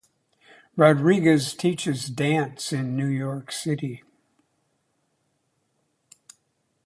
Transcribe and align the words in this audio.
Rodriguez 0.75 1.53
teaches 1.53 2.07
dance 2.07 2.73
in 2.73 2.95
New 2.97 3.05
York 3.05 3.51
City. 3.51 4.01